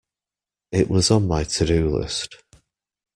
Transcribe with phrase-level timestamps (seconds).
[0.71, 2.35] It was on my to-do list.